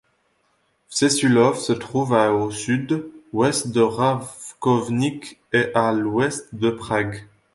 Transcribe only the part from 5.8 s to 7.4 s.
à l'ouest de Prague.